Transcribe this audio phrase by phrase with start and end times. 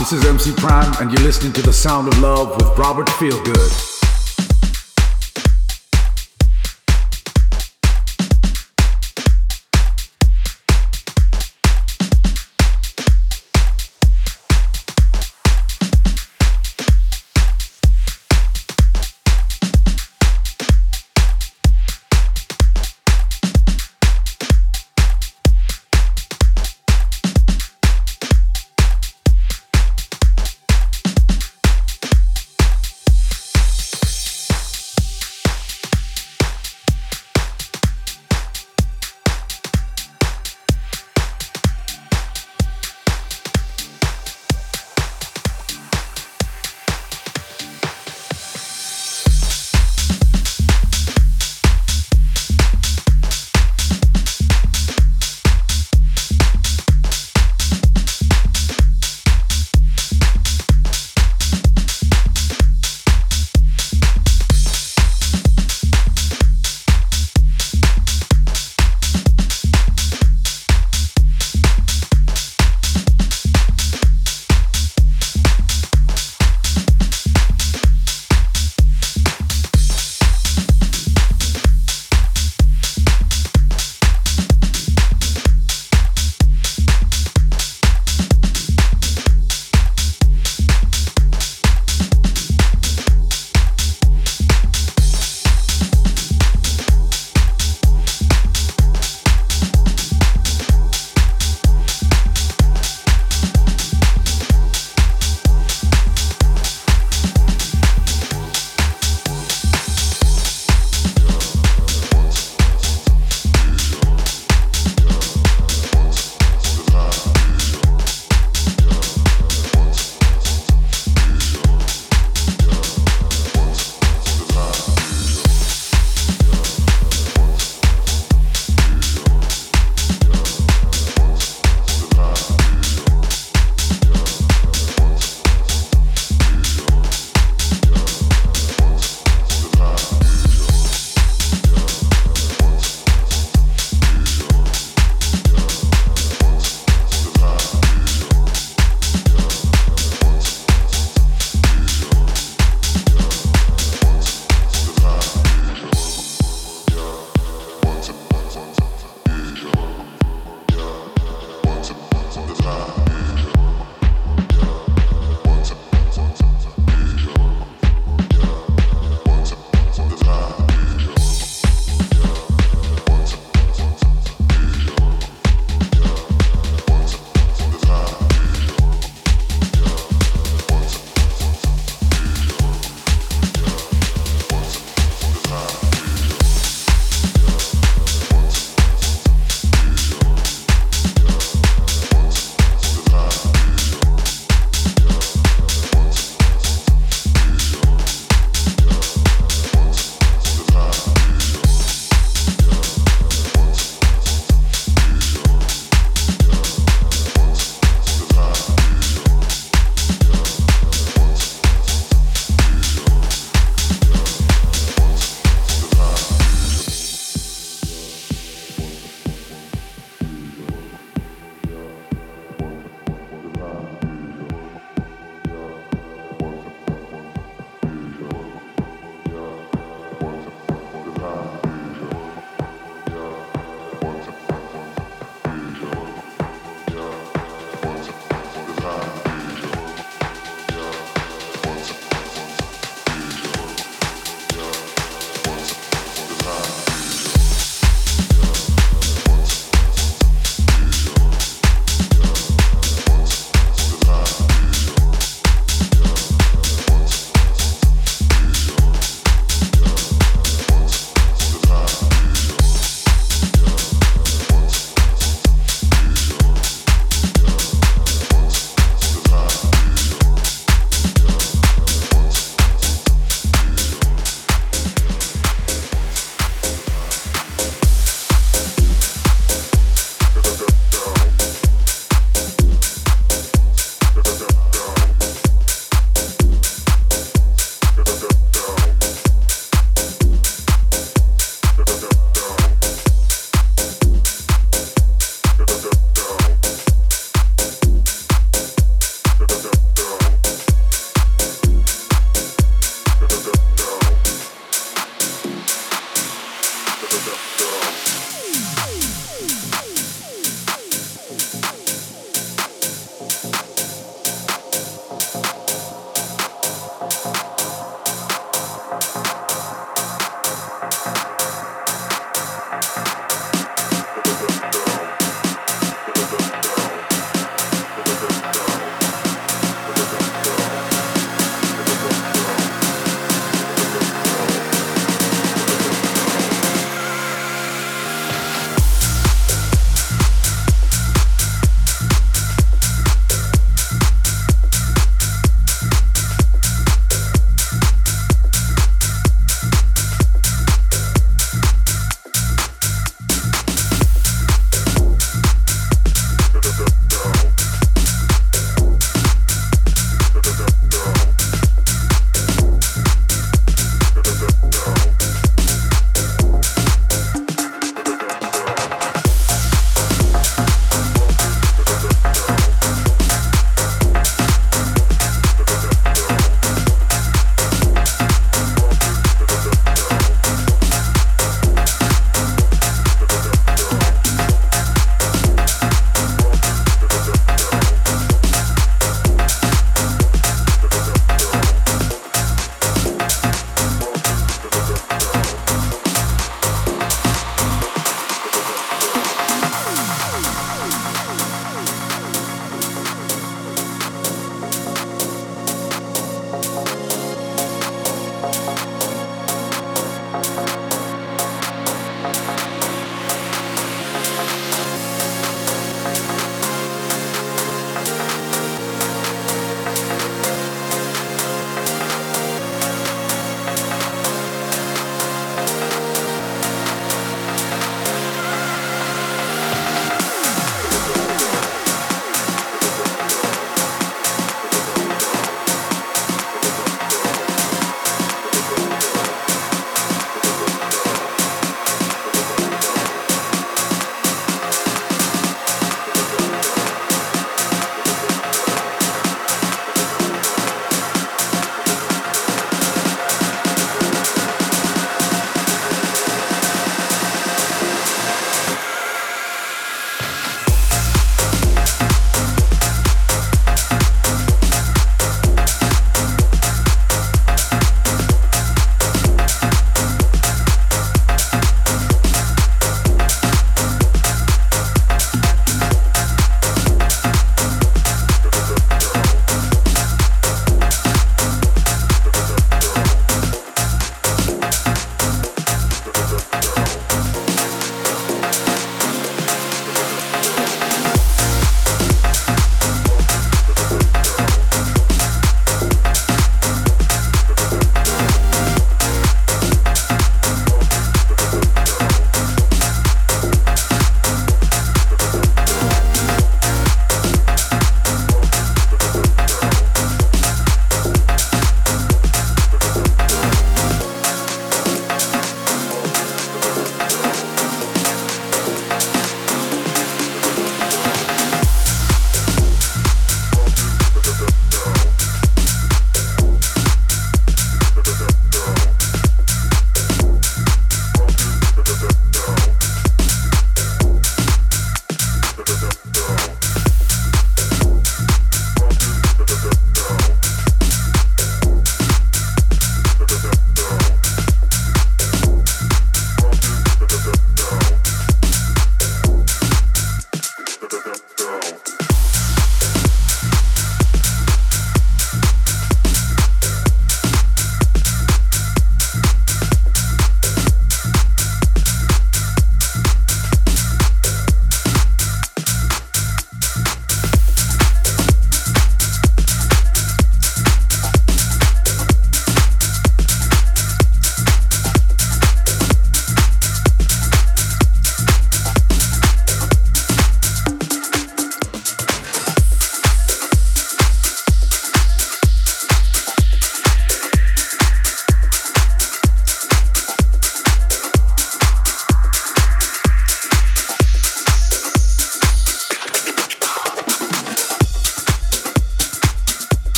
[0.00, 3.89] This is MC Pryme, and you're listening to The Sound of Love with Robert Feelgood.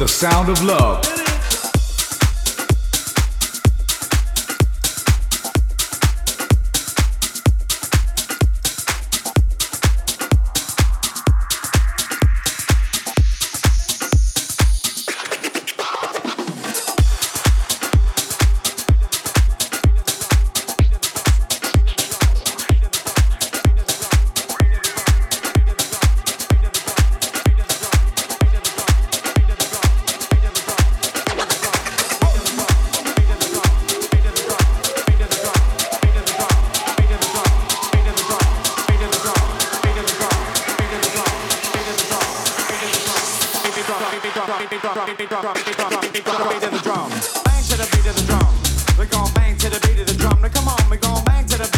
[0.00, 1.09] You're of to the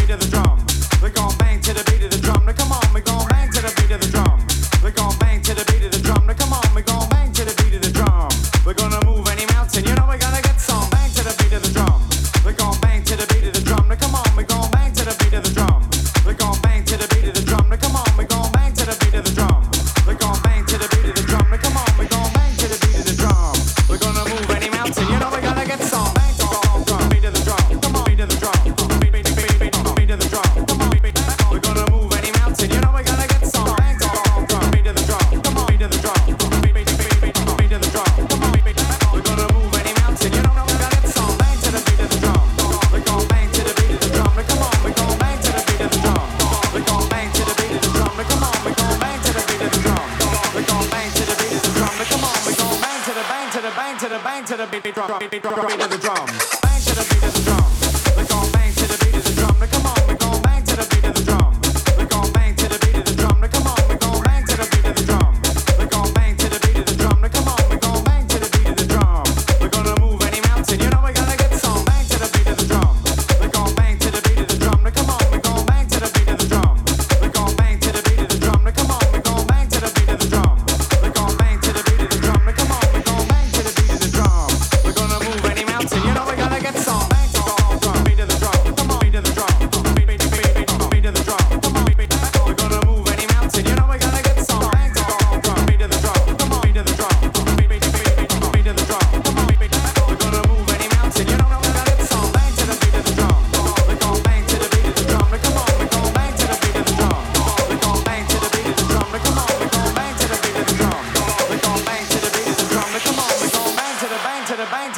[0.07, 0.52] sound of love.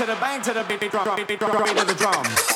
[0.06, 2.55] To the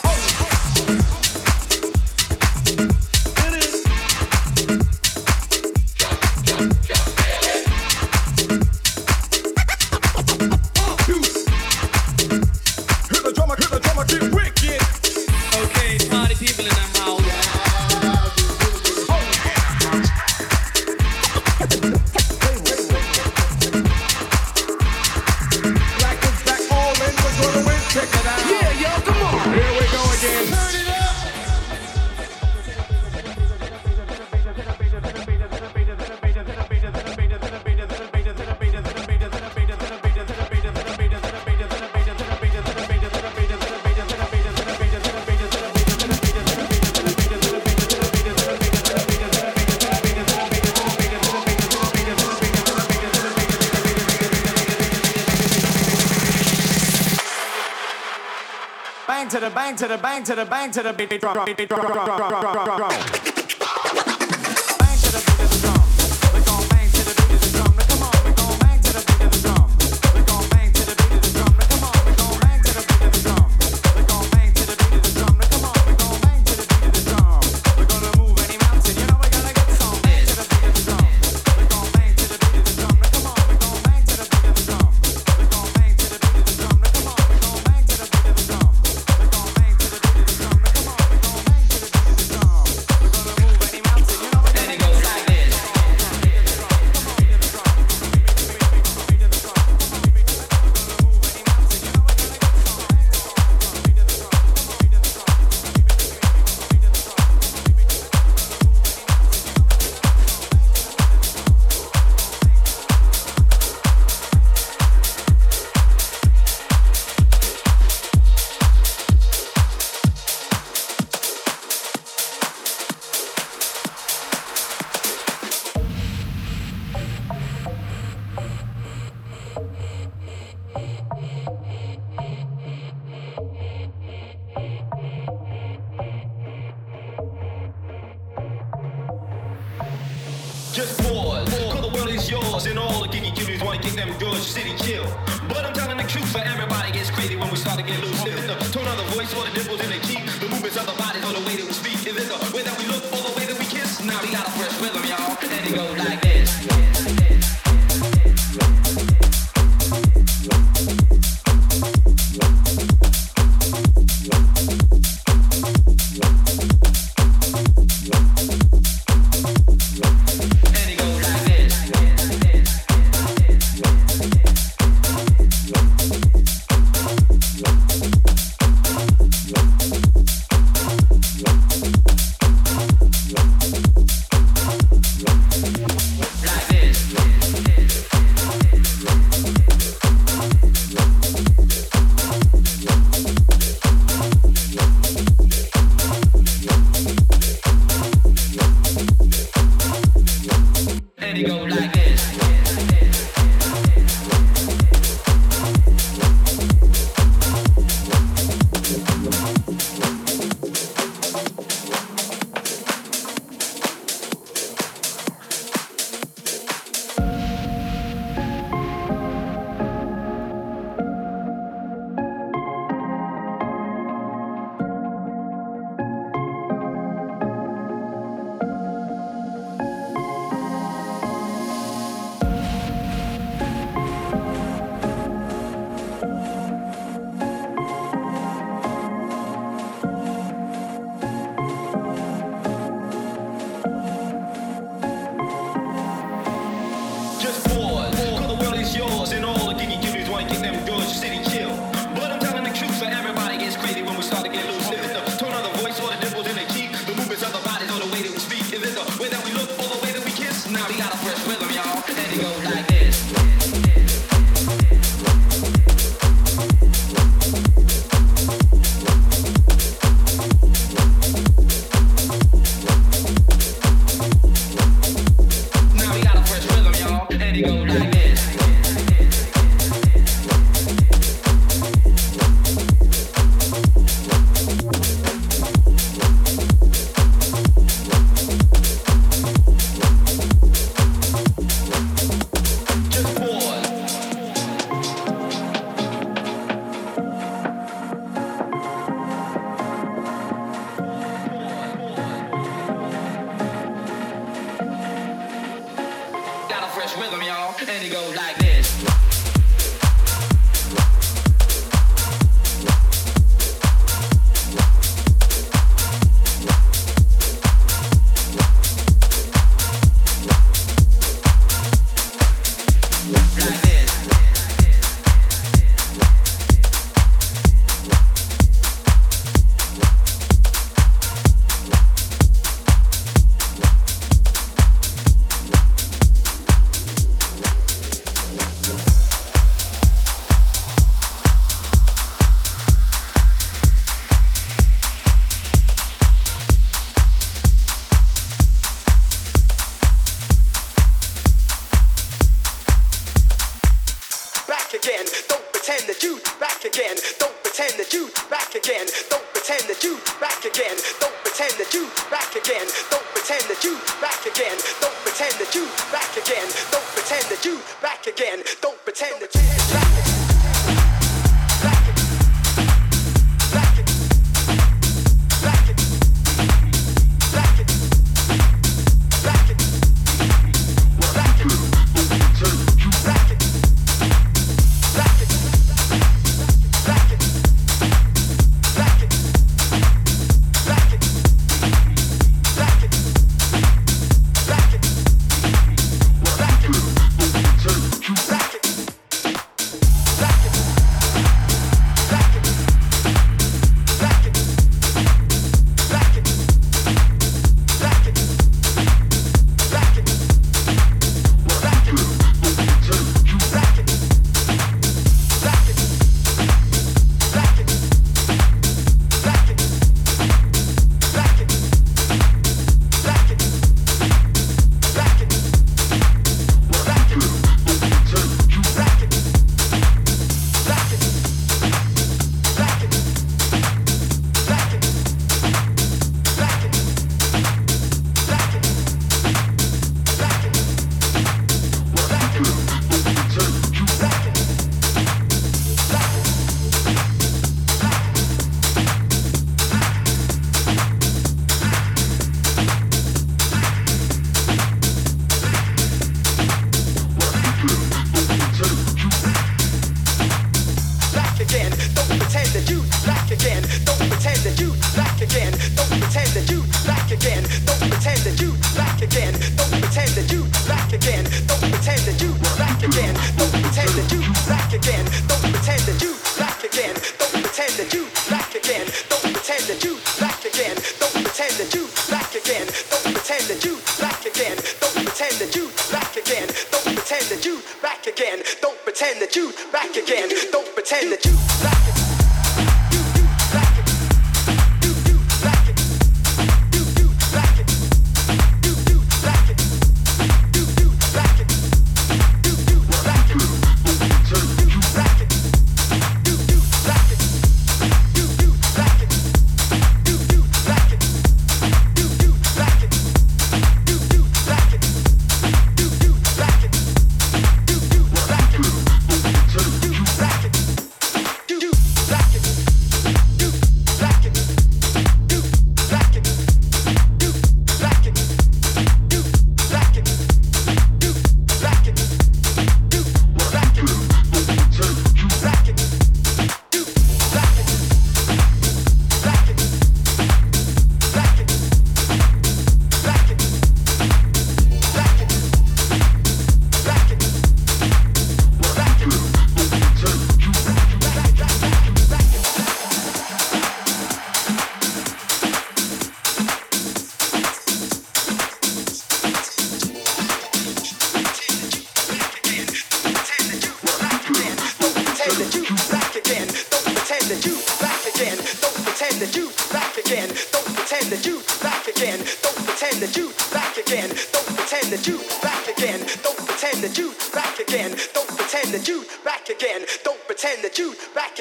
[60.71, 60.93] to the.
[60.93, 61.33] Beat drum.
[61.33, 63.18] drum, drum, drum, drum, drum, drum.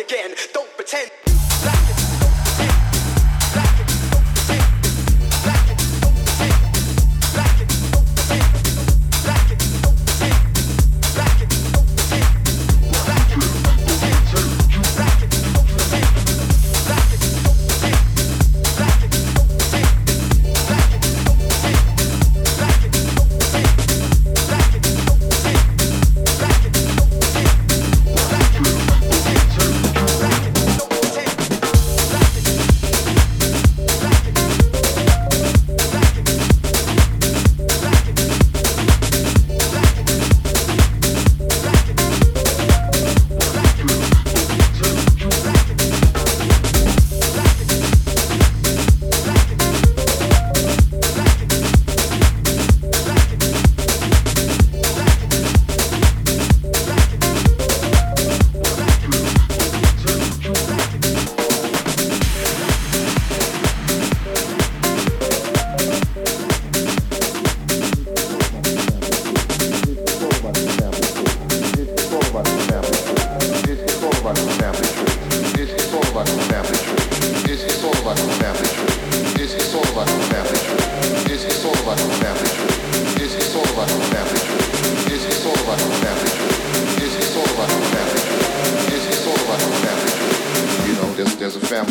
[0.08, 0.34] Again.
[0.54, 0.67] Don't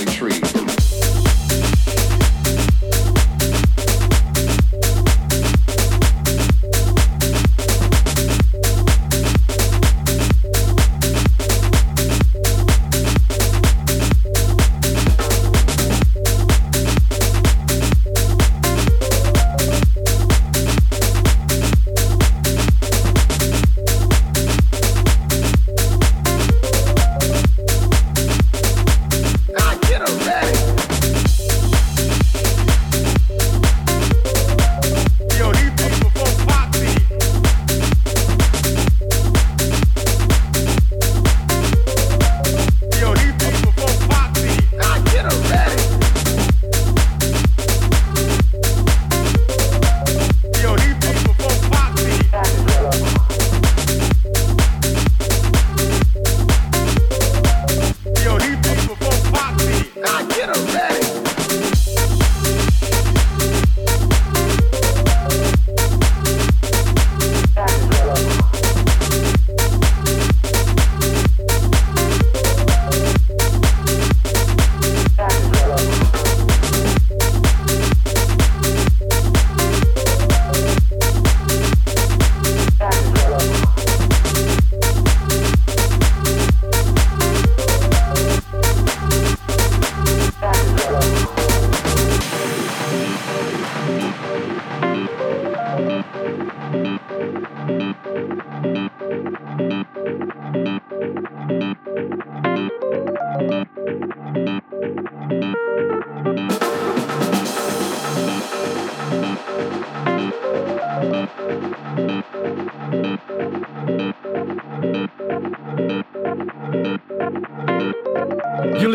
[0.06, 0.27] pretend.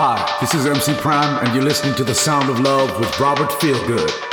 [0.00, 3.50] Hi, this is MC Pryme, and you're listening to The Sound of Love with Robert
[3.50, 4.27] Feelgood.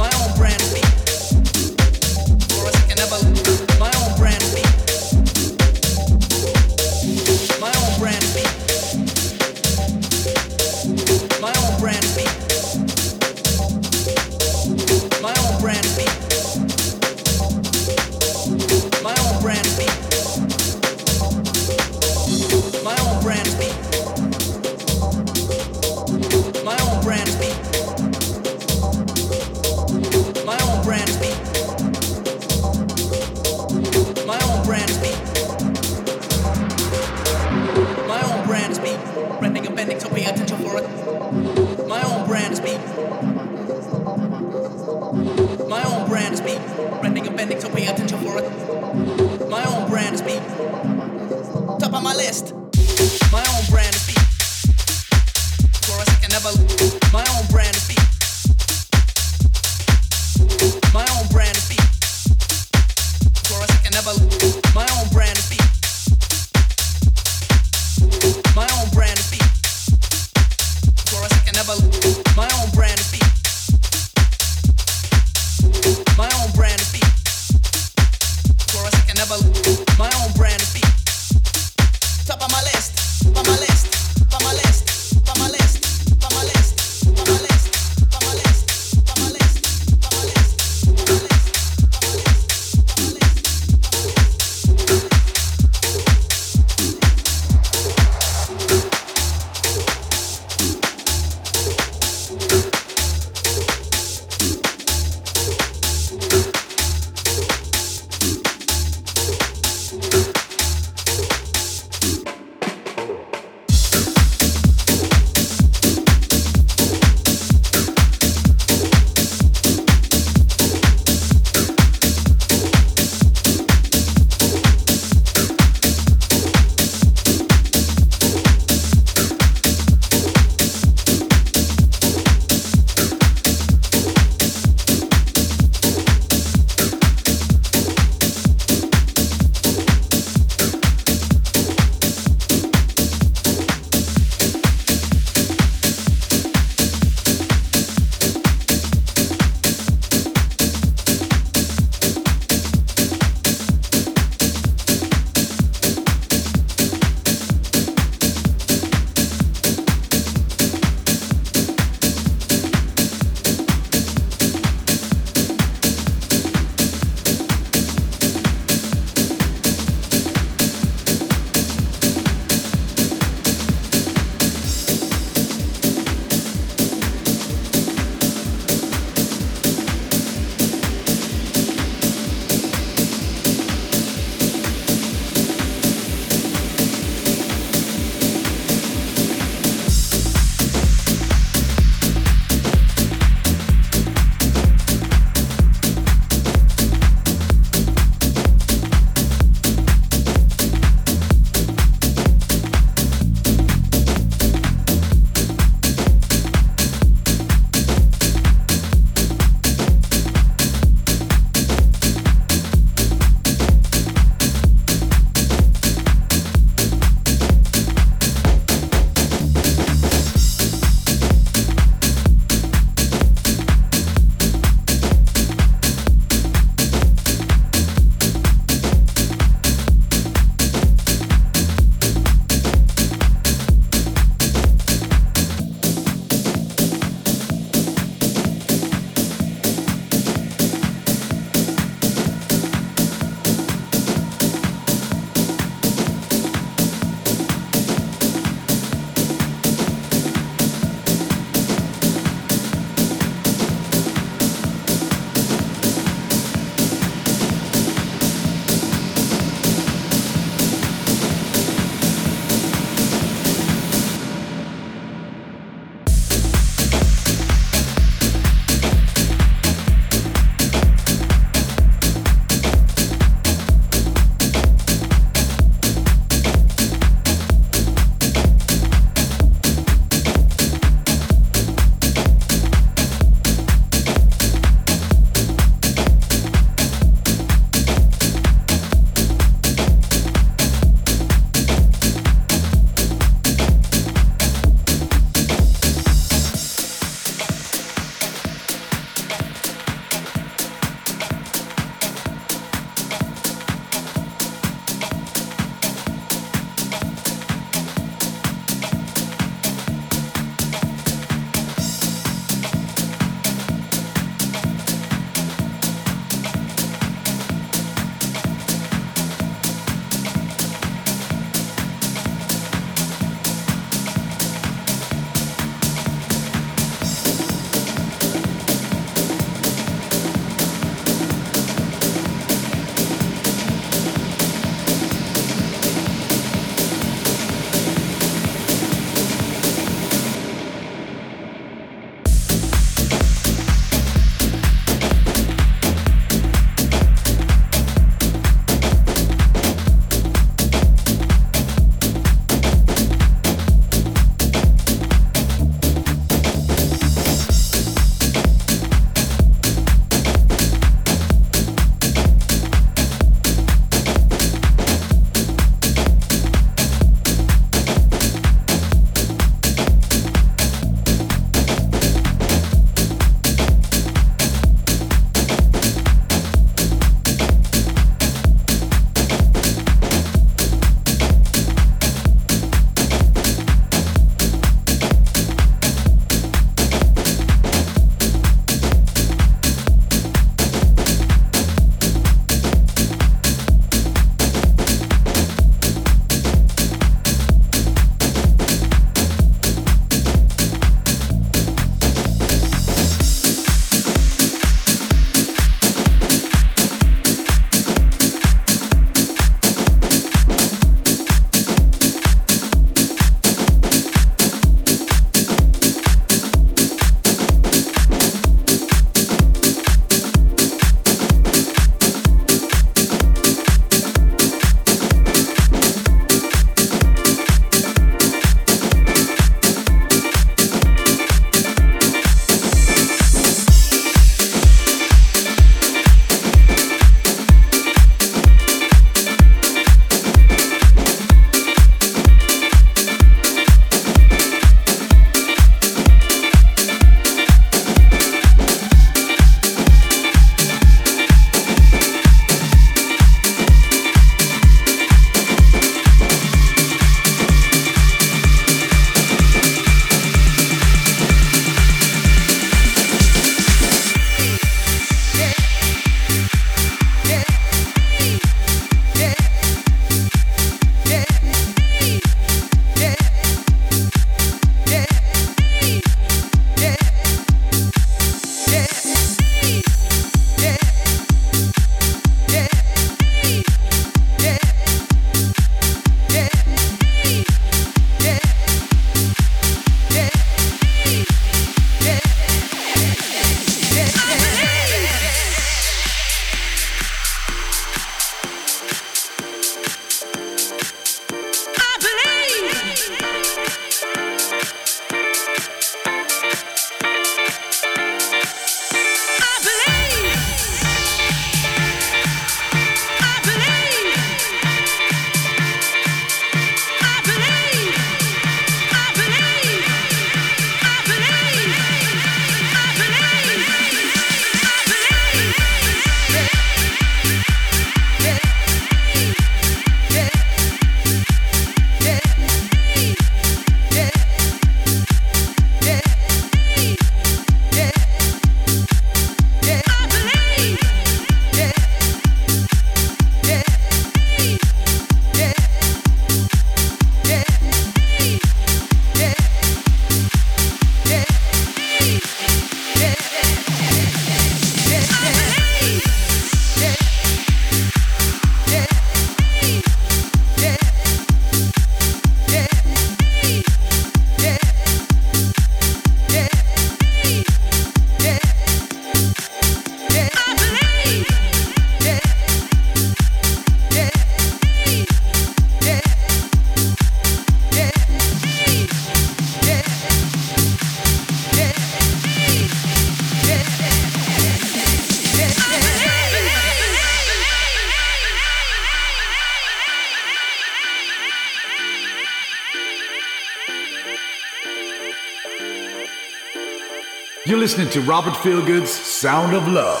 [597.68, 600.00] Listening to Robert Feelgood's Sound of Love.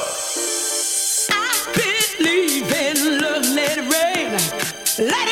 [1.30, 5.06] I believe in love, let it rain.
[5.06, 5.27] Let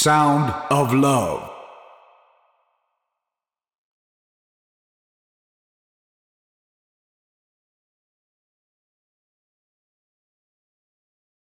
[0.00, 0.39] Sound.